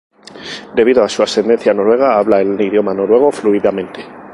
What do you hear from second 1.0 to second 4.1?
a su ascendencia noruega habla el idioma noruego fluidamente.